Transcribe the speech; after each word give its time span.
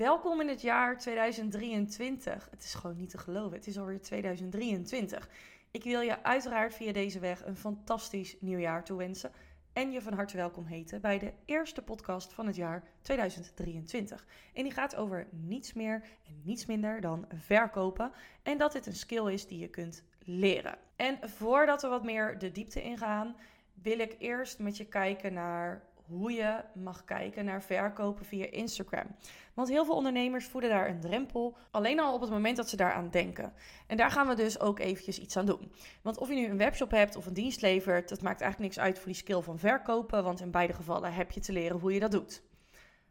Welkom 0.00 0.40
in 0.40 0.48
het 0.48 0.60
jaar 0.60 0.98
2023. 0.98 2.48
Het 2.50 2.64
is 2.64 2.74
gewoon 2.74 2.96
niet 2.96 3.10
te 3.10 3.18
geloven. 3.18 3.56
Het 3.56 3.66
is 3.66 3.78
alweer 3.78 4.00
2023. 4.00 5.28
Ik 5.70 5.84
wil 5.84 6.00
je 6.00 6.22
uiteraard 6.22 6.74
via 6.74 6.92
deze 6.92 7.18
weg 7.18 7.46
een 7.46 7.56
fantastisch 7.56 8.36
nieuwjaar 8.38 8.84
toewensen. 8.84 9.32
En 9.72 9.92
je 9.92 10.02
van 10.02 10.12
harte 10.12 10.36
welkom 10.36 10.64
heten 10.64 11.00
bij 11.00 11.18
de 11.18 11.32
eerste 11.44 11.82
podcast 11.82 12.32
van 12.32 12.46
het 12.46 12.56
jaar 12.56 12.84
2023. 13.02 14.26
En 14.54 14.62
die 14.62 14.72
gaat 14.72 14.96
over 14.96 15.26
niets 15.30 15.72
meer 15.72 16.02
en 16.26 16.40
niets 16.44 16.66
minder 16.66 17.00
dan 17.00 17.26
verkopen. 17.34 18.12
En 18.42 18.58
dat 18.58 18.72
dit 18.72 18.86
een 18.86 18.94
skill 18.94 19.32
is 19.32 19.46
die 19.46 19.58
je 19.58 19.68
kunt 19.68 20.04
leren. 20.24 20.78
En 20.96 21.18
voordat 21.28 21.82
we 21.82 21.88
wat 21.88 22.04
meer 22.04 22.38
de 22.38 22.52
diepte 22.52 22.82
ingaan, 22.82 23.36
wil 23.82 23.98
ik 23.98 24.16
eerst 24.18 24.58
met 24.58 24.76
je 24.76 24.86
kijken 24.86 25.32
naar 25.32 25.89
hoe 26.10 26.32
je 26.32 26.64
mag 26.74 27.04
kijken 27.04 27.44
naar 27.44 27.62
verkopen 27.62 28.24
via 28.24 28.50
Instagram. 28.50 29.06
Want 29.54 29.68
heel 29.68 29.84
veel 29.84 29.94
ondernemers 29.94 30.46
voeden 30.46 30.70
daar 30.70 30.88
een 30.88 31.00
drempel, 31.00 31.56
alleen 31.70 32.00
al 32.00 32.14
op 32.14 32.20
het 32.20 32.30
moment 32.30 32.56
dat 32.56 32.68
ze 32.68 32.76
daaraan 32.76 33.10
denken. 33.10 33.52
En 33.86 33.96
daar 33.96 34.10
gaan 34.10 34.28
we 34.28 34.34
dus 34.34 34.60
ook 34.60 34.78
eventjes 34.78 35.18
iets 35.18 35.36
aan 35.36 35.46
doen. 35.46 35.72
Want 36.02 36.18
of 36.18 36.28
je 36.28 36.34
nu 36.34 36.46
een 36.46 36.56
webshop 36.56 36.90
hebt 36.90 37.16
of 37.16 37.26
een 37.26 37.34
dienst 37.34 37.60
levert, 37.60 38.08
dat 38.08 38.22
maakt 38.22 38.40
eigenlijk 38.40 38.74
niks 38.74 38.86
uit 38.86 38.98
voor 38.98 39.06
die 39.06 39.20
skill 39.20 39.40
van 39.40 39.58
verkopen, 39.58 40.24
want 40.24 40.40
in 40.40 40.50
beide 40.50 40.72
gevallen 40.72 41.12
heb 41.12 41.30
je 41.30 41.40
te 41.40 41.52
leren 41.52 41.78
hoe 41.78 41.92
je 41.92 42.00
dat 42.00 42.10
doet. 42.10 42.42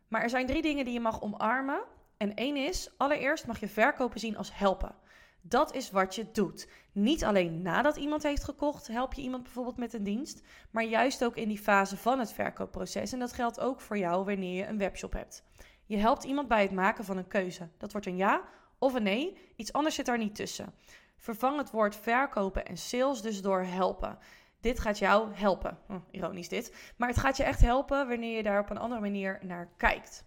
Maar 0.08 0.22
er 0.22 0.30
zijn 0.30 0.48
drie 0.48 0.62
dingen 0.62 0.86
die 0.86 0.94
je 0.94 1.00
mag 1.00 1.22
omarmen. 1.22 1.82
En 2.18 2.36
één 2.36 2.56
is, 2.56 2.92
allereerst 2.98 3.48
mag 3.48 3.60
je 3.60 3.68
verkopen 3.68 4.20
zien 4.20 4.38
als 4.38 4.58
helpen. 4.58 4.96
Dat 5.42 5.76
is 5.76 5.92
wat 5.92 6.16
je 6.16 6.32
doet. 6.32 6.68
Niet 6.92 7.24
alleen 7.24 7.62
nadat 7.62 7.98
iemand 7.98 8.24
heeft 8.24 8.44
gekocht, 8.44 8.88
help 8.88 9.14
je 9.14 9.22
iemand 9.22 9.44
bijvoorbeeld 9.44 9.78
met 9.78 9.94
een 9.94 10.04
dienst, 10.04 10.42
maar 10.72 10.84
juist 10.84 11.24
ook 11.24 11.36
in 11.36 11.48
die 11.48 11.60
fase 11.60 11.98
van 11.98 12.20
het 12.20 12.32
verkoopproces. 12.32 13.14
En 13.14 13.20
dat 13.20 13.34
geldt 13.34 13.60
ook 13.60 13.82
voor 13.82 13.98
jou 13.98 14.26
wanneer 14.26 14.56
je 14.56 14.66
een 14.66 14.78
webshop 14.78 15.14
hebt. 15.14 15.44
Je 15.86 15.98
helpt 15.98 16.24
iemand 16.24 16.48
bij 16.48 16.62
het 16.62 16.72
maken 16.72 17.04
van 17.04 17.18
een 17.18 17.28
keuze. 17.28 17.70
Dat 17.78 17.92
wordt 17.92 18.08
een 18.08 18.18
ja 18.18 18.42
of 18.78 18.94
een 18.94 19.04
nee. 19.04 19.38
Iets 19.56 19.74
anders 19.74 19.96
zit 19.96 20.06
daar 20.06 20.18
niet 20.18 20.36
tussen. 20.36 20.74
Vervang 21.18 21.58
het 21.58 21.72
woord 21.72 21.96
verkopen 21.96 22.66
en 22.66 22.78
sales 22.78 23.22
dus 23.22 23.42
door 23.42 23.64
helpen. 23.64 24.18
Dit 24.62 24.80
gaat 24.80 25.00
jou 25.00 25.34
helpen. 25.34 25.78
Hm, 25.88 26.00
ironisch 26.12 26.50
dit. 26.50 26.94
Maar 26.98 27.08
het 27.08 27.18
gaat 27.18 27.38
je 27.38 27.44
echt 27.44 27.62
helpen 27.62 28.08
wanneer 28.08 28.36
je 28.36 28.44
daar 28.44 28.60
op 28.60 28.70
een 28.70 28.78
andere 28.78 29.02
manier 29.02 29.40
naar 29.42 29.70
kijkt. 29.78 30.26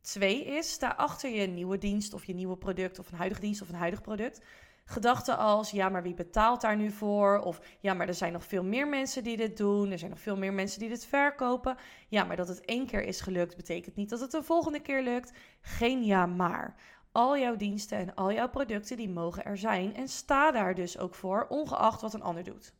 Twee 0.00 0.44
is, 0.44 0.70
sta 0.72 0.88
achter 0.96 1.30
je 1.30 1.46
nieuwe 1.46 1.78
dienst 1.78 2.12
of 2.12 2.24
je 2.24 2.34
nieuwe 2.34 2.56
product 2.56 2.98
of 2.98 3.10
een 3.10 3.18
huidige 3.18 3.40
dienst 3.40 3.62
of 3.62 3.68
een 3.68 3.74
huidig 3.74 4.00
product. 4.00 4.40
Gedachten 4.84 5.38
als, 5.38 5.70
ja, 5.70 5.88
maar 5.88 6.02
wie 6.02 6.14
betaalt 6.14 6.60
daar 6.60 6.76
nu 6.76 6.90
voor? 6.90 7.38
Of 7.38 7.60
ja, 7.80 7.94
maar 7.94 8.08
er 8.08 8.14
zijn 8.14 8.32
nog 8.32 8.44
veel 8.44 8.64
meer 8.64 8.88
mensen 8.88 9.24
die 9.24 9.36
dit 9.36 9.56
doen. 9.56 9.90
Er 9.90 9.98
zijn 9.98 10.10
nog 10.10 10.20
veel 10.20 10.36
meer 10.36 10.52
mensen 10.52 10.80
die 10.80 10.88
dit 10.88 11.06
verkopen. 11.06 11.76
Ja, 12.08 12.24
maar 12.24 12.36
dat 12.36 12.48
het 12.48 12.64
één 12.64 12.86
keer 12.86 13.02
is 13.02 13.20
gelukt, 13.20 13.56
betekent 13.56 13.96
niet 13.96 14.10
dat 14.10 14.20
het 14.20 14.30
de 14.30 14.42
volgende 14.42 14.80
keer 14.80 15.02
lukt. 15.02 15.32
Geen 15.60 16.04
ja, 16.04 16.26
maar. 16.26 16.74
Al 17.12 17.38
jouw 17.38 17.56
diensten 17.56 17.98
en 17.98 18.14
al 18.14 18.32
jouw 18.32 18.48
producten, 18.48 18.96
die 18.96 19.08
mogen 19.08 19.44
er 19.44 19.58
zijn. 19.58 19.94
En 19.94 20.08
sta 20.08 20.50
daar 20.50 20.74
dus 20.74 20.98
ook 20.98 21.14
voor, 21.14 21.46
ongeacht 21.48 22.00
wat 22.00 22.14
een 22.14 22.22
ander 22.22 22.44
doet. 22.44 22.74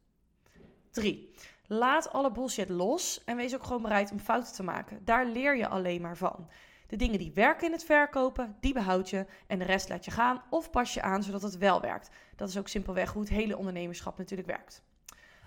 3. 0.90 1.34
Laat 1.66 2.12
alle 2.12 2.32
bullshit 2.32 2.68
los 2.68 3.24
en 3.24 3.36
wees 3.36 3.54
ook 3.54 3.62
gewoon 3.62 3.82
bereid 3.82 4.10
om 4.10 4.18
fouten 4.18 4.52
te 4.52 4.62
maken. 4.62 5.04
Daar 5.04 5.26
leer 5.26 5.56
je 5.56 5.68
alleen 5.68 6.00
maar 6.00 6.16
van. 6.16 6.48
De 6.90 6.96
dingen 6.96 7.18
die 7.18 7.32
werken 7.34 7.66
in 7.66 7.72
het 7.72 7.84
verkopen, 7.84 8.56
die 8.60 8.72
behoud 8.72 9.10
je 9.10 9.26
en 9.46 9.58
de 9.58 9.64
rest 9.64 9.88
laat 9.88 10.04
je 10.04 10.10
gaan 10.10 10.42
of 10.50 10.70
pas 10.70 10.94
je 10.94 11.02
aan 11.02 11.22
zodat 11.22 11.42
het 11.42 11.58
wel 11.58 11.80
werkt. 11.80 12.10
Dat 12.36 12.48
is 12.48 12.58
ook 12.58 12.68
simpelweg 12.68 13.12
hoe 13.12 13.22
het 13.22 13.30
hele 13.30 13.56
ondernemerschap 13.56 14.18
natuurlijk 14.18 14.48
werkt. 14.48 14.82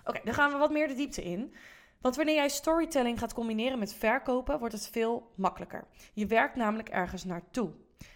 Oké, 0.04 0.20
dan 0.24 0.34
gaan 0.34 0.52
we 0.52 0.58
wat 0.58 0.70
meer 0.70 0.88
de 0.88 0.94
diepte 0.94 1.22
in. 1.22 1.54
Want 2.00 2.16
wanneer 2.16 2.34
jij 2.34 2.48
storytelling 2.48 3.18
gaat 3.18 3.34
combineren 3.34 3.78
met 3.78 3.94
verkopen, 3.94 4.58
wordt 4.58 4.74
het 4.74 4.88
veel 4.88 5.32
makkelijker. 5.34 5.84
Je 6.12 6.26
werkt 6.26 6.56
namelijk 6.56 6.88
ergens 6.88 7.24
naartoe. 7.24 7.70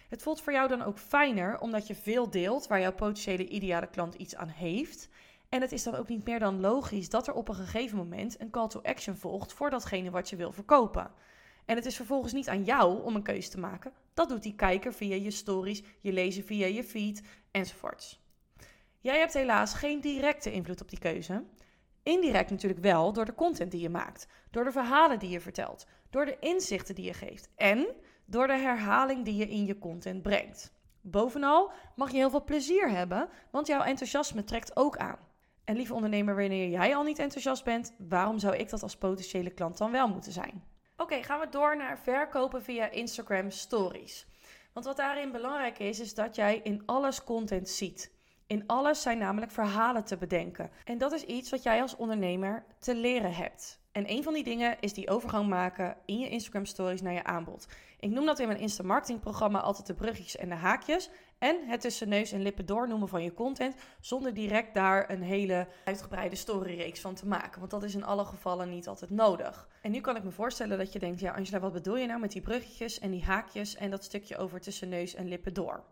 Het 0.09 0.21
voelt 0.21 0.41
voor 0.41 0.53
jou 0.53 0.67
dan 0.67 0.81
ook 0.81 0.99
fijner 0.99 1.59
omdat 1.59 1.87
je 1.87 1.95
veel 1.95 2.29
deelt 2.29 2.67
waar 2.67 2.79
jouw 2.79 2.93
potentiële 2.93 3.47
ideale 3.47 3.89
klant 3.89 4.13
iets 4.13 4.35
aan 4.35 4.47
heeft. 4.47 5.09
En 5.49 5.61
het 5.61 5.71
is 5.71 5.83
dan 5.83 5.95
ook 5.95 6.07
niet 6.07 6.25
meer 6.25 6.39
dan 6.39 6.59
logisch 6.59 7.09
dat 7.09 7.27
er 7.27 7.33
op 7.33 7.47
een 7.47 7.55
gegeven 7.55 7.97
moment 7.97 8.41
een 8.41 8.49
call 8.49 8.67
to 8.67 8.81
action 8.81 9.15
volgt 9.15 9.53
voor 9.53 9.69
datgene 9.69 10.09
wat 10.09 10.29
je 10.29 10.35
wil 10.35 10.51
verkopen. 10.51 11.11
En 11.69 11.75
het 11.75 11.85
is 11.85 11.95
vervolgens 11.95 12.33
niet 12.33 12.49
aan 12.49 12.63
jou 12.63 13.03
om 13.03 13.15
een 13.15 13.23
keuze 13.23 13.49
te 13.49 13.59
maken. 13.59 13.93
Dat 14.13 14.29
doet 14.29 14.43
die 14.43 14.55
kijker 14.55 14.93
via 14.93 15.15
je 15.15 15.31
stories, 15.31 15.83
je 16.01 16.13
lezer 16.13 16.43
via 16.43 16.65
je 16.65 16.83
feed 16.83 17.23
enzovoorts. 17.51 18.21
Jij 18.99 19.19
hebt 19.19 19.33
helaas 19.33 19.73
geen 19.73 20.01
directe 20.01 20.51
invloed 20.51 20.81
op 20.81 20.89
die 20.89 20.99
keuze. 20.99 21.43
Indirect 22.03 22.49
natuurlijk 22.49 22.81
wel 22.81 23.13
door 23.13 23.25
de 23.25 23.35
content 23.35 23.71
die 23.71 23.81
je 23.81 23.89
maakt, 23.89 24.27
door 24.51 24.63
de 24.63 24.71
verhalen 24.71 25.19
die 25.19 25.29
je 25.29 25.39
vertelt, 25.39 25.87
door 26.09 26.25
de 26.25 26.37
inzichten 26.39 26.95
die 26.95 27.05
je 27.05 27.13
geeft 27.13 27.49
en 27.55 27.87
door 28.25 28.47
de 28.47 28.57
herhaling 28.57 29.25
die 29.25 29.35
je 29.35 29.47
in 29.47 29.65
je 29.65 29.79
content 29.79 30.21
brengt. 30.21 30.73
Bovenal 31.01 31.71
mag 31.95 32.11
je 32.11 32.17
heel 32.17 32.29
veel 32.29 32.43
plezier 32.43 32.89
hebben, 32.89 33.29
want 33.51 33.67
jouw 33.67 33.81
enthousiasme 33.81 34.43
trekt 34.43 34.75
ook 34.75 34.97
aan. 34.97 35.19
En 35.63 35.75
lieve 35.75 35.93
ondernemer, 35.93 36.35
wanneer 36.35 36.69
jij 36.69 36.95
al 36.95 37.03
niet 37.03 37.19
enthousiast 37.19 37.63
bent, 37.63 37.93
waarom 37.97 38.39
zou 38.39 38.55
ik 38.55 38.69
dat 38.69 38.83
als 38.83 38.97
potentiële 38.97 39.49
klant 39.49 39.77
dan 39.77 39.91
wel 39.91 40.07
moeten 40.07 40.31
zijn? 40.31 40.77
Oké, 41.01 41.23
gaan 41.23 41.39
we 41.39 41.49
door 41.49 41.77
naar 41.77 41.99
verkopen 41.99 42.63
via 42.63 42.89
Instagram 42.89 43.51
Stories. 43.51 44.27
Want 44.73 44.85
wat 44.85 44.97
daarin 44.97 45.31
belangrijk 45.31 45.79
is, 45.79 45.99
is 45.99 46.13
dat 46.13 46.35
jij 46.35 46.59
in 46.63 46.83
alles 46.85 47.23
content 47.23 47.69
ziet. 47.69 48.11
In 48.47 48.63
alles 48.67 49.01
zijn 49.01 49.17
namelijk 49.17 49.51
verhalen 49.51 50.03
te 50.03 50.17
bedenken. 50.17 50.71
En 50.83 50.97
dat 50.97 51.11
is 51.11 51.23
iets 51.23 51.49
wat 51.49 51.63
jij 51.63 51.81
als 51.81 51.95
ondernemer 51.95 52.65
te 52.79 52.95
leren 52.95 53.33
hebt. 53.33 53.79
En 53.91 54.09
een 54.11 54.23
van 54.23 54.33
die 54.33 54.43
dingen 54.43 54.77
is 54.79 54.93
die 54.93 55.09
overgang 55.09 55.47
maken 55.47 55.97
in 56.05 56.19
je 56.19 56.29
Instagram 56.29 56.65
stories 56.65 57.01
naar 57.01 57.13
je 57.13 57.23
aanbod. 57.23 57.67
Ik 57.99 58.09
noem 58.09 58.25
dat 58.25 58.39
in 58.39 58.47
mijn 58.47 58.59
Insta 58.59 58.83
marketing 58.83 59.19
programma 59.19 59.59
altijd 59.59 59.87
de 59.87 59.93
bruggetjes 59.93 60.35
en 60.35 60.49
de 60.49 60.55
haakjes. 60.55 61.09
En 61.39 61.67
het 61.67 61.81
tussen 61.81 62.09
neus 62.09 62.31
en 62.31 62.41
lippen 62.41 62.65
doornoemen 62.65 63.07
van 63.07 63.23
je 63.23 63.33
content. 63.33 63.75
Zonder 63.99 64.33
direct 64.33 64.73
daar 64.73 65.09
een 65.09 65.21
hele 65.21 65.67
uitgebreide 65.85 66.35
storyreeks 66.35 66.99
van 66.99 67.15
te 67.15 67.27
maken. 67.27 67.59
Want 67.59 67.71
dat 67.71 67.83
is 67.83 67.95
in 67.95 68.03
alle 68.03 68.25
gevallen 68.25 68.69
niet 68.69 68.87
altijd 68.87 69.11
nodig. 69.11 69.69
En 69.81 69.91
nu 69.91 70.01
kan 70.01 70.15
ik 70.15 70.23
me 70.23 70.31
voorstellen 70.31 70.77
dat 70.77 70.93
je 70.93 70.99
denkt: 70.99 71.19
ja, 71.19 71.33
Angela, 71.33 71.59
wat 71.59 71.73
bedoel 71.73 71.97
je 71.97 72.07
nou 72.07 72.19
met 72.19 72.31
die 72.31 72.41
bruggetjes 72.41 72.99
en 72.99 73.11
die 73.11 73.23
haakjes 73.23 73.75
en 73.75 73.89
dat 73.89 74.03
stukje 74.03 74.37
over 74.37 74.61
tussen 74.61 74.89
neus 74.89 75.15
en 75.15 75.27
lippen 75.27 75.53
door? 75.53 75.83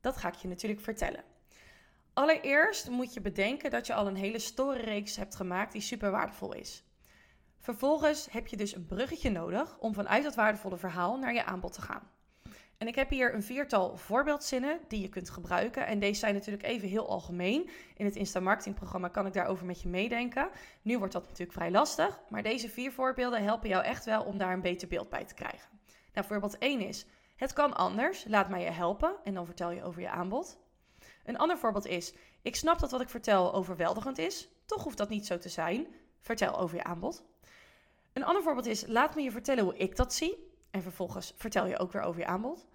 Dat 0.00 0.16
ga 0.16 0.28
ik 0.28 0.34
je 0.34 0.48
natuurlijk 0.48 0.80
vertellen. 0.80 1.24
Allereerst 2.12 2.90
moet 2.90 3.14
je 3.14 3.20
bedenken 3.20 3.70
dat 3.70 3.86
je 3.86 3.94
al 3.94 4.06
een 4.06 4.16
hele 4.16 4.38
storyreeks 4.38 5.16
hebt 5.16 5.36
gemaakt 5.36 5.72
die 5.72 5.80
super 5.80 6.10
waardevol 6.10 6.52
is. 6.52 6.84
Vervolgens 7.58 8.28
heb 8.30 8.46
je 8.46 8.56
dus 8.56 8.74
een 8.74 8.86
bruggetje 8.86 9.30
nodig 9.30 9.78
om 9.78 9.94
vanuit 9.94 10.22
dat 10.22 10.34
waardevolle 10.34 10.76
verhaal 10.76 11.18
naar 11.18 11.34
je 11.34 11.44
aanbod 11.44 11.72
te 11.72 11.82
gaan. 11.82 12.10
En 12.78 12.86
ik 12.86 12.94
heb 12.94 13.10
hier 13.10 13.34
een 13.34 13.42
viertal 13.42 13.96
voorbeeldzinnen 13.96 14.80
die 14.88 15.00
je 15.00 15.08
kunt 15.08 15.30
gebruiken. 15.30 15.86
En 15.86 15.98
deze 15.98 16.18
zijn 16.18 16.34
natuurlijk 16.34 16.64
even 16.64 16.88
heel 16.88 17.08
algemeen. 17.08 17.70
In 17.96 18.04
het 18.04 18.16
Insta 18.16 18.40
Marketing 18.40 18.74
programma 18.74 19.08
kan 19.08 19.26
ik 19.26 19.32
daarover 19.32 19.66
met 19.66 19.82
je 19.82 19.88
meedenken. 19.88 20.48
Nu 20.82 20.98
wordt 20.98 21.12
dat 21.12 21.22
natuurlijk 21.22 21.52
vrij 21.52 21.70
lastig. 21.70 22.20
Maar 22.28 22.42
deze 22.42 22.68
vier 22.68 22.92
voorbeelden 22.92 23.42
helpen 23.42 23.68
jou 23.68 23.84
echt 23.84 24.04
wel 24.04 24.22
om 24.22 24.38
daar 24.38 24.52
een 24.52 24.60
beter 24.60 24.88
beeld 24.88 25.08
bij 25.08 25.24
te 25.24 25.34
krijgen. 25.34 25.68
Nou, 26.12 26.26
voorbeeld 26.26 26.58
1 26.58 26.80
is: 26.80 27.06
Het 27.36 27.52
kan 27.52 27.76
anders, 27.76 28.24
laat 28.28 28.48
mij 28.48 28.62
je 28.62 28.70
helpen. 28.70 29.16
En 29.24 29.34
dan 29.34 29.46
vertel 29.46 29.70
je 29.70 29.84
over 29.84 30.00
je 30.00 30.10
aanbod. 30.10 30.58
Een 31.24 31.38
ander 31.38 31.58
voorbeeld 31.58 31.86
is: 31.86 32.14
Ik 32.42 32.56
snap 32.56 32.78
dat 32.78 32.90
wat 32.90 33.00
ik 33.00 33.08
vertel 33.08 33.54
overweldigend 33.54 34.18
is. 34.18 34.48
Toch 34.66 34.84
hoeft 34.84 34.98
dat 34.98 35.08
niet 35.08 35.26
zo 35.26 35.38
te 35.38 35.48
zijn. 35.48 35.86
Vertel 36.20 36.58
over 36.58 36.76
je 36.76 36.84
aanbod. 36.84 37.24
Een 38.12 38.24
ander 38.24 38.42
voorbeeld 38.42 38.66
is: 38.66 38.86
Laat 38.86 39.14
me 39.14 39.22
je 39.22 39.30
vertellen 39.30 39.64
hoe 39.64 39.76
ik 39.76 39.96
dat 39.96 40.14
zie. 40.14 40.54
En 40.76 40.82
vervolgens 40.82 41.34
vertel 41.36 41.66
je 41.66 41.78
ook 41.78 41.92
weer 41.92 42.02
over 42.02 42.20
je 42.20 42.26
aanbod. 42.26 42.66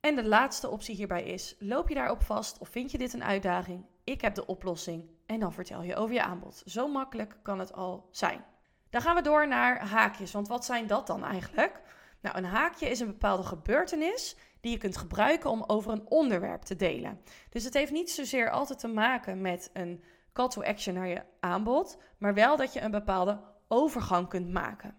En 0.00 0.16
de 0.16 0.24
laatste 0.24 0.68
optie 0.68 0.94
hierbij 0.94 1.22
is: 1.22 1.56
loop 1.58 1.88
je 1.88 1.94
daarop 1.94 2.22
vast 2.22 2.58
of 2.58 2.68
vind 2.68 2.90
je 2.90 2.98
dit 2.98 3.12
een 3.12 3.24
uitdaging? 3.24 3.86
Ik 4.04 4.20
heb 4.20 4.34
de 4.34 4.46
oplossing 4.46 5.10
en 5.26 5.40
dan 5.40 5.52
vertel 5.52 5.82
je 5.82 5.96
over 5.96 6.14
je 6.14 6.22
aanbod. 6.22 6.62
Zo 6.66 6.88
makkelijk 6.88 7.36
kan 7.42 7.58
het 7.58 7.72
al 7.72 8.08
zijn. 8.10 8.44
Dan 8.90 9.00
gaan 9.00 9.14
we 9.14 9.22
door 9.22 9.48
naar 9.48 9.88
haakjes, 9.88 10.32
want 10.32 10.48
wat 10.48 10.64
zijn 10.64 10.86
dat 10.86 11.06
dan 11.06 11.24
eigenlijk? 11.24 11.80
Nou, 12.20 12.36
een 12.36 12.44
haakje 12.44 12.88
is 12.88 13.00
een 13.00 13.06
bepaalde 13.06 13.42
gebeurtenis 13.42 14.36
die 14.60 14.72
je 14.72 14.78
kunt 14.78 14.96
gebruiken 14.96 15.50
om 15.50 15.64
over 15.66 15.92
een 15.92 16.08
onderwerp 16.08 16.62
te 16.62 16.76
delen. 16.76 17.20
Dus 17.48 17.64
het 17.64 17.74
heeft 17.74 17.92
niet 17.92 18.10
zozeer 18.10 18.50
altijd 18.50 18.78
te 18.78 18.88
maken 18.88 19.40
met 19.40 19.70
een 19.72 20.04
call 20.32 20.48
to 20.48 20.62
action 20.62 20.94
naar 20.94 21.08
je 21.08 21.22
aanbod, 21.40 21.98
maar 22.18 22.34
wel 22.34 22.56
dat 22.56 22.72
je 22.72 22.80
een 22.80 22.90
bepaalde 22.90 23.40
overgang 23.68 24.28
kunt 24.28 24.48
maken. 24.48 24.96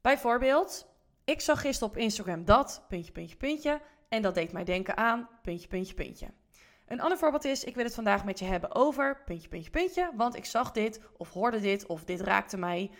Bijvoorbeeld, 0.00 0.94
ik 1.26 1.40
zag 1.40 1.60
gisteren 1.60 1.94
op 1.94 1.98
Instagram 1.98 2.44
dat, 2.44 2.84
puntje, 2.88 3.12
puntje, 3.12 3.36
puntje. 3.36 3.80
En 4.08 4.22
dat 4.22 4.34
deed 4.34 4.52
mij 4.52 4.64
denken 4.64 4.96
aan, 4.96 5.28
puntje, 5.42 5.68
puntje, 5.68 5.94
puntje. 5.94 6.26
Een 6.86 7.00
ander 7.00 7.18
voorbeeld 7.18 7.44
is, 7.44 7.64
ik 7.64 7.74
wil 7.74 7.84
het 7.84 7.94
vandaag 7.94 8.24
met 8.24 8.38
je 8.38 8.44
hebben 8.44 8.74
over, 8.74 9.22
puntje, 9.24 9.48
puntje, 9.48 9.70
puntje. 9.70 10.10
Want 10.14 10.36
ik 10.36 10.44
zag 10.44 10.72
dit, 10.72 11.00
of 11.16 11.30
hoorde 11.30 11.60
dit, 11.60 11.86
of 11.86 12.04
dit 12.04 12.20
raakte 12.20 12.56
mij. 12.56 12.90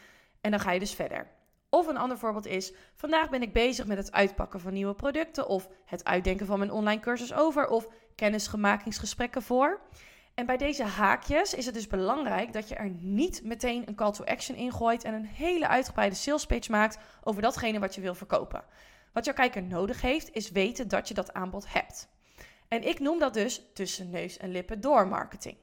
En 0.41 0.51
dan 0.51 0.61
ga 0.61 0.71
je 0.71 0.79
dus 0.79 0.95
verder. 0.95 1.31
Of 1.69 1.87
een 1.87 1.97
ander 1.97 2.19
voorbeeld 2.19 2.47
is, 2.47 2.73
vandaag 2.95 3.31
ben 3.31 3.43
ik 3.43 3.53
bezig 3.53 3.87
met 3.87 3.97
het 3.97 4.13
uitpakken 4.13 4.61
van 4.61 4.73
nieuwe 4.73 4.95
producten. 4.95 5.49
Of 5.49 5.69
het 5.85 6.05
uitdenken 6.05 6.47
van 6.47 6.59
mijn 6.59 6.71
online 6.71 7.01
cursus 7.01 7.35
over. 7.35 7.69
Of 7.69 7.89
kennisgemakingsgesprekken 8.15 9.43
voor. 9.43 9.81
En 10.37 10.47
bij 10.47 10.57
deze 10.57 10.85
haakjes 10.85 11.55
is 11.55 11.67
het 11.67 11.75
dus 11.75 11.87
belangrijk 11.87 12.53
dat 12.53 12.69
je 12.69 12.75
er 12.75 12.91
niet 12.91 13.45
meteen 13.45 13.89
een 13.89 13.95
call 13.95 14.13
to 14.13 14.25
action 14.25 14.57
in 14.57 14.73
gooit 14.73 15.05
en 15.05 15.15
een 15.15 15.25
hele 15.25 15.69
uitgebreide 15.69 16.15
sales 16.15 16.47
page 16.47 16.71
maakt 16.71 16.99
over 17.25 17.43
datgene 17.43 17.79
wat 17.79 17.95
je 17.95 18.01
wil 18.01 18.15
verkopen. 18.15 18.65
Wat 19.13 19.25
jouw 19.25 19.35
kijker 19.35 19.63
nodig 19.63 20.01
heeft, 20.01 20.33
is 20.33 20.51
weten 20.51 20.89
dat 20.89 21.09
je 21.09 21.15
dat 21.15 21.33
aanbod 21.33 21.73
hebt. 21.73 22.09
En 22.69 22.83
ik 22.83 23.01
noem 23.01 23.19
dat 23.19 23.35
dus 23.35 23.63
tussen 23.75 24.11
neus 24.11 24.37
en 24.37 24.51
lippen 24.51 24.81
door 24.81 25.09
marketing. 25.09 25.57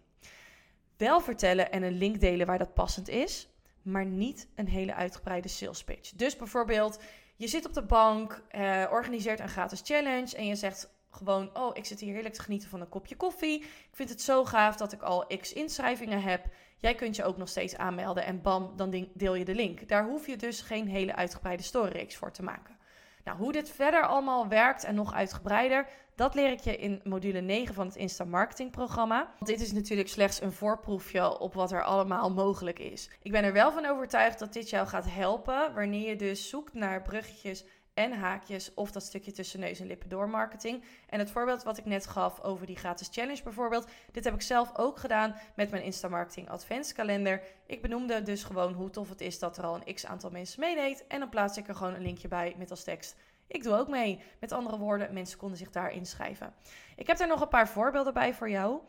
Wel 0.98 1.20
vertellen 1.22 1.72
en 1.72 1.84
een 1.84 1.98
link 1.98 2.20
delen 2.20 2.48
waar 2.48 2.58
dat 2.58 2.74
passend 2.74 3.10
is, 3.10 3.50
maar 3.82 4.06
niet 4.06 4.48
een 4.56 4.68
hele 4.68 4.94
uitgebreide 4.94 5.48
sales 5.48 5.84
pitch. 5.84 6.12
Dus 6.12 6.36
bijvoorbeeld, 6.36 7.00
je 7.36 7.48
zit 7.48 7.66
op 7.66 7.74
de 7.74 7.84
bank, 7.84 8.44
eh, 8.50 8.86
organiseert 8.92 9.40
een 9.40 9.50
gratis 9.50 9.82
challenge 9.84 10.36
en 10.36 10.46
je 10.46 10.56
zegt 10.56 10.90
gewoon: 11.14 11.58
Oh, 11.58 11.78
ik 11.78 11.86
zit 11.86 12.00
hier 12.00 12.14
heerlijk 12.14 12.36
te 12.36 12.42
genieten 12.42 12.70
van 12.70 12.82
een 12.82 12.90
kopje 12.90 13.16
koffie. 13.16 13.60
Ik 13.62 13.90
vind 13.92 14.10
het 14.10 14.22
zo 14.22 14.46
gaaf 14.46 14.76
dat 14.76 14.92
ik 14.92 15.02
al 15.02 15.26
x 15.40 15.54
inschrijvingen 15.54 16.22
heb. 16.22 16.46
Jij 16.80 16.96
kunt 16.96 17.16
je 17.16 17.24
ook 17.24 17.38
nog 17.38 17.50
steeds 17.50 17.78
aanmelden 17.78 18.26
en 18.26 18.42
bam, 18.42 18.74
dan 18.76 19.08
deel 19.14 19.36
je 19.36 19.46
de 19.46 19.56
link. 19.56 19.88
Daar 19.88 20.06
hoef 20.06 20.28
je 20.28 20.36
dus 20.36 20.62
geen 20.62 20.88
hele 20.88 21.16
uitgebreide 21.16 21.64
storyreeks 21.64 22.16
voor 22.16 22.32
te 22.32 22.44
maken. 22.44 22.78
Nou, 23.24 23.38
hoe 23.38 23.52
dit 23.52 23.70
verder 23.70 24.08
allemaal 24.08 24.48
werkt 24.48 24.84
en 24.84 24.96
nog 24.96 25.14
uitgebreider, 25.14 25.88
dat 26.16 26.36
leer 26.36 26.52
ik 26.52 26.60
je 26.60 26.78
in 26.78 27.02
module 27.04 27.42
9 27.42 27.74
van 27.74 27.86
het 27.86 27.96
Insta 27.96 28.24
Marketing 28.24 28.72
programma. 28.72 29.34
Want 29.40 29.52
dit 29.52 29.62
is 29.62 29.72
natuurlijk 29.72 30.10
slechts 30.10 30.42
een 30.42 30.52
voorproefje 30.52 31.40
op 31.40 31.54
wat 31.54 31.72
er 31.72 31.84
allemaal 31.84 32.32
mogelijk 32.32 32.80
is. 32.80 33.10
Ik 33.22 33.32
ben 33.32 33.44
er 33.44 33.54
wel 33.54 33.72
van 33.72 33.86
overtuigd 33.86 34.40
dat 34.40 34.54
dit 34.54 34.70
jou 34.70 34.88
gaat 34.88 35.06
helpen 35.10 35.74
wanneer 35.74 36.10
je 36.10 36.16
dus 36.16 36.50
zoekt 36.50 36.74
naar 36.74 37.02
bruggetjes 37.02 37.66
en 37.94 38.14
haakjes 38.14 38.74
of 38.74 38.92
dat 38.92 39.04
stukje 39.04 39.32
tussen 39.32 39.60
neus 39.60 39.80
en 39.80 39.88
lippen 39.88 40.10
door 40.10 40.30
marketing. 40.30 40.84
En 41.10 41.20
het 41.20 41.32
voorbeeld 41.32 41.64
wat 41.64 41.78
ik 41.78 41.86
net 41.86 42.08
gaf 42.08 42.42
over 42.42 42.66
die 42.66 42.76
gratis 42.76 43.10
challenge 43.12 43.44
bijvoorbeeld, 43.44 43.88
dit 44.12 44.24
heb 44.24 44.34
ik 44.34 44.42
zelf 44.42 44.78
ook 44.78 44.98
gedaan 44.98 45.36
met 45.56 45.72
mijn 45.72 45.84
Insta 45.84 46.08
Marketing 46.08 46.50
Adventskalender. 46.50 47.42
Ik 47.66 47.82
benoemde 47.82 48.22
dus 48.22 48.44
gewoon 48.44 48.74
hoe 48.74 48.90
tof 48.90 49.10
het 49.10 49.22
is 49.22 49.40
dat 49.40 49.58
er 49.58 49.64
al 49.64 49.76
een 49.76 49.94
x 49.94 50.06
aantal 50.06 50.30
mensen 50.30 50.60
meedeed 50.60 51.08
en 51.08 51.20
dan 51.20 51.30
plaats 51.30 51.58
ik 51.58 51.68
er 51.68 51.76
gewoon 51.76 51.94
een 51.94 52.02
linkje 52.02 52.28
bij 52.28 52.56
met 52.58 52.72
als 52.72 52.84
tekst. 52.84 53.16
Ik 53.48 53.64
doe 53.64 53.74
ook 53.74 53.88
mee. 53.88 54.20
Met 54.40 54.52
andere 54.52 54.78
woorden, 54.78 55.14
mensen 55.14 55.38
konden 55.38 55.58
zich 55.58 55.70
daar 55.70 55.92
inschrijven. 55.92 56.54
Ik 56.96 57.08
heb 57.08 57.20
er 57.20 57.28
nog 57.28 57.42
een 57.42 57.48
paar 57.48 57.68
voorbeelden 57.68 58.14
bij 58.14 58.34
voor 58.34 58.50
jou. 58.50 58.82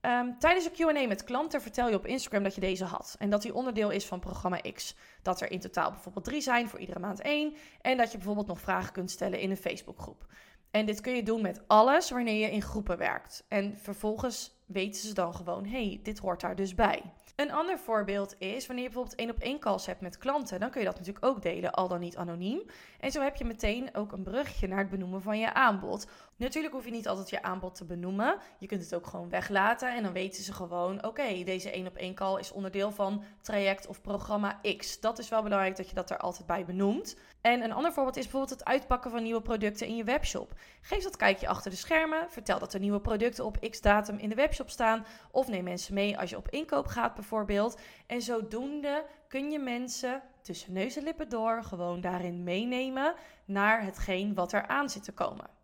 Ehm, 0.00 0.32
tijdens 0.38 0.64
een 0.64 0.72
QA 0.72 1.06
met 1.06 1.24
klanten 1.24 1.62
vertel 1.62 1.88
je 1.88 1.94
op 1.94 2.06
Instagram 2.06 2.42
dat 2.42 2.54
je 2.54 2.60
deze 2.60 2.84
had. 2.84 3.16
En 3.18 3.30
dat 3.30 3.42
die 3.42 3.54
onderdeel 3.54 3.90
is 3.90 4.06
van 4.06 4.20
programma 4.20 4.60
X. 4.74 4.94
Dat 5.22 5.40
er 5.40 5.50
in 5.50 5.60
totaal 5.60 5.90
bijvoorbeeld 5.90 6.24
drie 6.24 6.40
zijn, 6.40 6.68
voor 6.68 6.78
iedere 6.78 6.98
maand 6.98 7.20
één. 7.20 7.54
En 7.80 7.96
dat 7.96 8.10
je 8.10 8.16
bijvoorbeeld 8.16 8.46
nog 8.46 8.60
vragen 8.60 8.92
kunt 8.92 9.10
stellen 9.10 9.40
in 9.40 9.50
een 9.50 9.56
Facebookgroep. 9.56 10.26
En 10.70 10.86
dit 10.86 11.00
kun 11.00 11.14
je 11.14 11.22
doen 11.22 11.42
met 11.42 11.62
alles 11.66 12.10
wanneer 12.10 12.40
je 12.40 12.50
in 12.50 12.62
groepen 12.62 12.98
werkt. 12.98 13.44
En 13.48 13.78
vervolgens 13.78 14.57
weten 14.68 15.00
ze 15.00 15.14
dan 15.14 15.34
gewoon: 15.34 15.66
hey, 15.66 16.00
dit 16.02 16.18
hoort 16.18 16.40
daar 16.40 16.56
dus 16.56 16.74
bij. 16.74 17.02
Een 17.36 17.52
ander 17.52 17.78
voorbeeld 17.78 18.34
is 18.38 18.66
wanneer 18.66 18.84
je 18.84 18.90
bijvoorbeeld 18.90 19.18
één 19.18 19.30
op 19.30 19.38
één 19.38 19.58
calls 19.58 19.86
hebt 19.86 20.00
met 20.00 20.18
klanten, 20.18 20.60
dan 20.60 20.70
kun 20.70 20.80
je 20.80 20.86
dat 20.86 20.98
natuurlijk 20.98 21.24
ook 21.24 21.42
delen, 21.42 21.72
al 21.72 21.88
dan 21.88 22.00
niet 22.00 22.16
anoniem. 22.16 22.62
En 23.00 23.10
zo 23.10 23.20
heb 23.20 23.36
je 23.36 23.44
meteen 23.44 23.94
ook 23.94 24.12
een 24.12 24.22
brugje 24.22 24.66
naar 24.66 24.78
het 24.78 24.90
benoemen 24.90 25.22
van 25.22 25.38
je 25.38 25.54
aanbod. 25.54 26.06
Natuurlijk 26.36 26.74
hoef 26.74 26.84
je 26.84 26.90
niet 26.90 27.08
altijd 27.08 27.30
je 27.30 27.42
aanbod 27.42 27.74
te 27.74 27.84
benoemen. 27.84 28.38
Je 28.58 28.66
kunt 28.66 28.82
het 28.82 28.94
ook 28.94 29.06
gewoon 29.06 29.28
weglaten 29.28 29.94
en 29.94 30.02
dan 30.02 30.12
weten 30.12 30.42
ze 30.42 30.52
gewoon: 30.52 31.04
oké, 31.04 31.44
deze 31.44 31.70
één 31.70 31.86
op 31.86 31.96
één 31.96 32.14
call 32.14 32.38
is 32.38 32.52
onderdeel 32.52 32.90
van 32.90 33.22
traject 33.40 33.86
of 33.86 34.00
programma 34.00 34.60
X. 34.76 35.00
Dat 35.00 35.18
is 35.18 35.28
wel 35.28 35.42
belangrijk 35.42 35.76
dat 35.76 35.88
je 35.88 35.94
dat 35.94 36.10
er 36.10 36.18
altijd 36.18 36.46
bij 36.46 36.64
benoemt. 36.64 37.16
En 37.40 37.62
een 37.62 37.72
ander 37.72 37.92
voorbeeld 37.92 38.16
is 38.16 38.22
bijvoorbeeld 38.22 38.58
het 38.58 38.68
uitpakken 38.68 39.10
van 39.10 39.22
nieuwe 39.22 39.42
producten 39.42 39.86
in 39.86 39.96
je 39.96 40.04
webshop. 40.04 40.52
Geef 40.80 41.02
dat 41.02 41.16
kijkje 41.16 41.48
achter 41.48 41.70
de 41.70 41.76
schermen. 41.76 42.30
Vertel 42.30 42.58
dat 42.58 42.74
er 42.74 42.80
nieuwe 42.80 43.00
producten 43.00 43.44
op 43.44 43.68
X 43.70 43.80
datum 43.80 44.18
in 44.18 44.28
de 44.28 44.34
webshop 44.34 44.57
staan. 44.66 45.06
Of 45.30 45.48
neem 45.48 45.64
mensen 45.64 45.94
mee 45.94 46.18
als 46.18 46.30
je 46.30 46.36
op 46.36 46.48
inkoop 46.48 46.86
gaat 46.86 47.14
bijvoorbeeld. 47.14 47.78
En 48.06 48.22
zodoende 48.22 49.04
kun 49.28 49.50
je 49.50 49.58
mensen 49.58 50.22
tussen 50.42 50.72
neus 50.72 50.96
en 50.96 51.02
lippen 51.02 51.28
door 51.28 51.64
gewoon 51.64 52.00
daarin 52.00 52.42
meenemen 52.42 53.14
naar 53.44 53.82
hetgeen 53.82 54.34
wat 54.34 54.52
er 54.52 54.66
aan 54.66 54.90
zit 54.90 55.04
te 55.04 55.12
komen. 55.12 55.56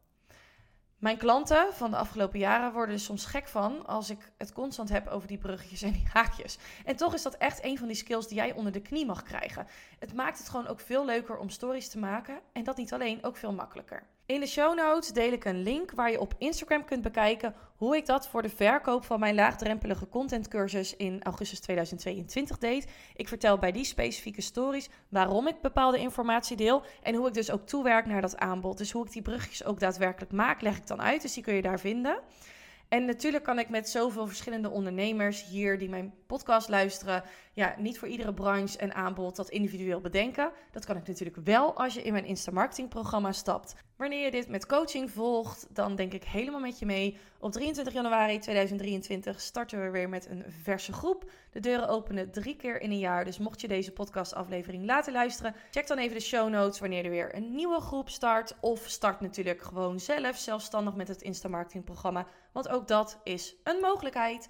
Mijn 1.04 1.18
klanten 1.18 1.66
van 1.72 1.90
de 1.90 1.96
afgelopen 1.96 2.38
jaren 2.38 2.72
worden 2.72 2.94
er 2.94 3.00
soms 3.00 3.24
gek 3.24 3.48
van 3.48 3.86
als 3.86 4.10
ik 4.10 4.32
het 4.38 4.52
constant 4.52 4.88
heb 4.88 5.08
over 5.08 5.28
die 5.28 5.38
bruggetjes 5.38 5.82
en 5.82 5.92
die 5.92 6.08
haakjes. 6.12 6.58
En 6.84 6.96
toch 6.96 7.14
is 7.14 7.22
dat 7.22 7.36
echt 7.36 7.64
een 7.64 7.78
van 7.78 7.86
die 7.86 7.96
skills 7.96 8.28
die 8.28 8.36
jij 8.36 8.52
onder 8.52 8.72
de 8.72 8.80
knie 8.80 9.06
mag 9.06 9.22
krijgen. 9.22 9.66
Het 9.98 10.14
maakt 10.14 10.38
het 10.38 10.48
gewoon 10.48 10.66
ook 10.66 10.80
veel 10.80 11.04
leuker 11.04 11.38
om 11.38 11.48
stories 11.48 11.88
te 11.88 11.98
maken 11.98 12.40
en 12.52 12.64
dat 12.64 12.76
niet 12.76 12.92
alleen, 12.92 13.24
ook 13.24 13.36
veel 13.36 13.52
makkelijker. 13.52 14.02
In 14.26 14.40
de 14.40 14.46
show 14.46 14.76
notes 14.76 15.12
deel 15.12 15.32
ik 15.32 15.44
een 15.44 15.62
link 15.62 15.90
waar 15.92 16.10
je 16.10 16.20
op 16.20 16.34
Instagram 16.38 16.84
kunt 16.84 17.02
bekijken 17.02 17.54
hoe 17.76 17.96
ik 17.96 18.06
dat 18.06 18.28
voor 18.28 18.42
de 18.42 18.48
verkoop 18.48 19.04
van 19.04 19.20
mijn 19.20 19.34
laagdrempelige 19.34 20.08
contentcursus 20.08 20.96
in 20.96 21.22
augustus 21.22 21.60
2022 21.60 22.58
deed. 22.58 22.86
Ik 23.16 23.28
vertel 23.28 23.58
bij 23.58 23.72
die 23.72 23.84
specifieke 23.84 24.40
stories 24.40 24.88
waarom 25.08 25.46
ik 25.46 25.60
bepaalde 25.60 25.98
informatie 25.98 26.56
deel 26.56 26.82
en 27.02 27.14
hoe 27.14 27.28
ik 27.28 27.34
dus 27.34 27.50
ook 27.50 27.66
toewerk 27.66 28.06
naar 28.06 28.20
dat 28.20 28.36
aanbod. 28.36 28.78
Dus 28.78 28.92
hoe 28.92 29.06
ik 29.06 29.12
die 29.12 29.22
brugjes 29.22 29.64
ook 29.64 29.80
daadwerkelijk 29.80 30.32
maak, 30.32 30.60
leg 30.60 30.76
ik 30.76 30.86
dan 30.86 31.02
uit. 31.02 31.22
Dus 31.22 31.34
die 31.34 31.42
kun 31.42 31.54
je 31.54 31.62
daar 31.62 31.80
vinden. 31.80 32.22
En 32.88 33.04
natuurlijk 33.04 33.44
kan 33.44 33.58
ik 33.58 33.68
met 33.68 33.88
zoveel 33.88 34.26
verschillende 34.26 34.70
ondernemers 34.70 35.44
hier 35.44 35.78
die 35.78 35.88
mijn 35.88 36.14
podcast 36.26 36.68
luisteren, 36.68 37.22
ja, 37.52 37.74
niet 37.78 37.98
voor 37.98 38.08
iedere 38.08 38.34
branche 38.34 38.78
en 38.78 38.94
aanbod 38.94 39.36
dat 39.36 39.48
individueel 39.48 40.00
bedenken. 40.00 40.52
Dat 40.70 40.84
kan 40.84 40.96
ik 40.96 41.06
natuurlijk 41.06 41.36
wel 41.44 41.76
als 41.76 41.94
je 41.94 42.02
in 42.02 42.12
mijn 42.12 42.24
Insta 42.24 42.52
Marketing 42.52 42.88
programma 42.88 43.32
stapt. 43.32 43.74
Wanneer 43.96 44.24
je 44.24 44.30
dit 44.30 44.48
met 44.48 44.66
coaching 44.66 45.10
volgt, 45.10 45.66
dan 45.70 45.96
denk 45.96 46.12
ik 46.12 46.24
helemaal 46.24 46.60
met 46.60 46.78
je 46.78 46.86
mee. 46.86 47.18
Op 47.38 47.52
23 47.52 47.94
januari 47.94 48.38
2023 48.38 49.40
starten 49.40 49.82
we 49.82 49.90
weer 49.90 50.08
met 50.08 50.28
een 50.28 50.44
verse 50.62 50.92
groep. 50.92 51.30
De 51.50 51.60
deuren 51.60 51.88
openen 51.88 52.30
drie 52.30 52.56
keer 52.56 52.80
in 52.80 52.90
een 52.90 52.98
jaar. 52.98 53.24
Dus 53.24 53.38
mocht 53.38 53.60
je 53.60 53.68
deze 53.68 53.92
podcastaflevering 53.92 54.84
laten 54.84 55.12
luisteren, 55.12 55.54
check 55.70 55.86
dan 55.86 55.98
even 55.98 56.16
de 56.16 56.22
show 56.22 56.48
notes 56.48 56.80
wanneer 56.80 57.04
er 57.04 57.10
weer 57.10 57.34
een 57.34 57.54
nieuwe 57.54 57.80
groep 57.80 58.08
start. 58.08 58.56
Of 58.60 58.84
start 58.86 59.20
natuurlijk 59.20 59.62
gewoon 59.62 60.00
zelf, 60.00 60.36
zelfstandig 60.36 60.94
met 60.94 61.08
het 61.08 61.22
Insta 61.22 61.48
Marketing 61.48 61.84
programma. 61.84 62.26
Want 62.52 62.68
ook 62.68 62.88
dat 62.88 63.20
is 63.24 63.54
een 63.62 63.80
mogelijkheid. 63.80 64.48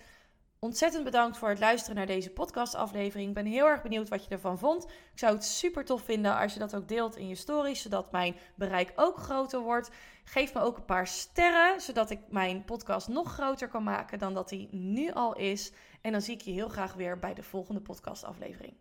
Ontzettend 0.65 1.05
bedankt 1.05 1.37
voor 1.37 1.49
het 1.49 1.59
luisteren 1.59 1.97
naar 1.97 2.07
deze 2.07 2.31
podcastaflevering. 2.31 3.29
Ik 3.29 3.35
ben 3.35 3.47
heel 3.47 3.67
erg 3.67 3.83
benieuwd 3.83 4.09
wat 4.09 4.25
je 4.25 4.31
ervan 4.31 4.59
vond. 4.59 4.85
Ik 4.85 5.19
zou 5.19 5.35
het 5.35 5.45
super 5.45 5.85
tof 5.85 6.03
vinden 6.03 6.37
als 6.39 6.53
je 6.53 6.59
dat 6.59 6.77
ook 6.77 6.89
deelt 6.89 7.17
in 7.17 7.29
je 7.29 7.35
stories, 7.35 7.83
zodat 7.83 8.13
mijn 8.13 8.37
bereik 8.55 8.93
ook 8.97 9.19
groter 9.19 9.61
wordt. 9.61 9.91
Geef 10.25 10.55
me 10.55 10.61
ook 10.61 10.77
een 10.77 10.85
paar 10.85 11.07
sterren, 11.07 11.81
zodat 11.81 12.11
ik 12.11 12.21
mijn 12.29 12.65
podcast 12.65 13.09
nog 13.09 13.33
groter 13.33 13.69
kan 13.69 13.83
maken 13.83 14.19
dan 14.19 14.35
dat 14.35 14.51
hij 14.51 14.69
nu 14.71 15.13
al 15.13 15.37
is. 15.37 15.73
En 16.01 16.13
dan 16.13 16.21
zie 16.21 16.35
ik 16.35 16.41
je 16.41 16.53
heel 16.53 16.69
graag 16.69 16.95
weer 16.95 17.19
bij 17.19 17.35
de 17.35 17.43
volgende 17.43 17.81
podcastaflevering. 17.81 18.75